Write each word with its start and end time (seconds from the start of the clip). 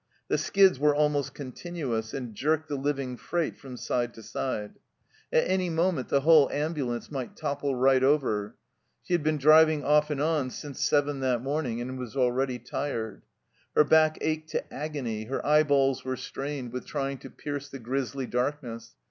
The 0.29 0.39
skids 0.39 0.79
were 0.79 0.95
almost 0.95 1.35
continuous, 1.35 2.11
and 2.11 2.33
jerked 2.33 2.69
the 2.69 2.75
living 2.75 3.17
freight 3.17 3.55
from 3.55 3.77
side 3.77 4.15
to 4.15 4.23
side. 4.23 4.79
At 5.31 5.47
any 5.47 5.69
moment 5.69 6.09
100 6.09 6.09
THE 6.09 6.21
CELLAR 6.21 6.23
HOUSE 6.23 6.45
OF 6.45 6.49
PERVYSft 6.49 6.49
the 6.49 6.57
whole 6.57 6.63
ambulance 6.89 7.11
might 7.11 7.37
topple 7.37 7.75
right 7.75 8.03
over. 8.03 8.55
She 9.03 9.13
had 9.13 9.21
been 9.21 9.37
driving 9.37 9.83
off 9.83 10.09
and 10.09 10.19
on 10.19 10.49
since 10.49 10.83
seven 10.83 11.19
that 11.19 11.43
morning, 11.43 11.81
and 11.81 11.99
was 11.99 12.17
already 12.17 12.57
tired. 12.57 13.21
Her 13.75 13.83
back 13.83 14.17
ached 14.21 14.49
to 14.53 14.73
agony, 14.73 15.25
her 15.25 15.45
eyeballs 15.45 16.03
were 16.03 16.17
strained 16.17 16.73
with 16.73 16.87
trying 16.87 17.19
to 17.19 17.29
pierce 17.29 17.69
the 17.69 17.77
grisly 17.77 18.25
darkness. 18.25 18.95